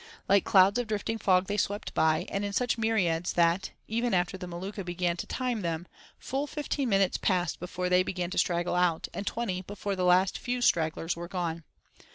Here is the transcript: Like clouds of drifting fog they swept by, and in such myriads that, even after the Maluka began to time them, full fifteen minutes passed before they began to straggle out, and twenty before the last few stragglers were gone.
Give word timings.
Like 0.27 0.45
clouds 0.45 0.79
of 0.79 0.87
drifting 0.87 1.19
fog 1.19 1.45
they 1.45 1.57
swept 1.57 1.93
by, 1.93 2.25
and 2.29 2.43
in 2.43 2.53
such 2.53 2.75
myriads 2.75 3.33
that, 3.33 3.69
even 3.87 4.15
after 4.15 4.35
the 4.35 4.47
Maluka 4.47 4.83
began 4.83 5.15
to 5.17 5.27
time 5.27 5.61
them, 5.61 5.87
full 6.17 6.47
fifteen 6.47 6.89
minutes 6.89 7.17
passed 7.17 7.59
before 7.59 7.87
they 7.87 8.01
began 8.01 8.31
to 8.31 8.39
straggle 8.39 8.73
out, 8.73 9.09
and 9.13 9.27
twenty 9.27 9.61
before 9.61 9.95
the 9.95 10.03
last 10.03 10.39
few 10.39 10.59
stragglers 10.59 11.15
were 11.15 11.27
gone. 11.27 11.63